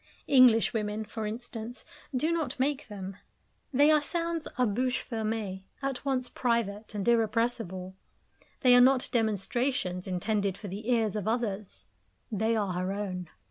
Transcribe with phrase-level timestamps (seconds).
[0.25, 3.17] English women, for instance, do not make them.
[3.71, 7.93] They are sounds a bouche fermee, at once private and irrepressible.
[8.61, 11.85] They are not demonstrations intended for the ears of others;
[12.31, 13.29] they are her own.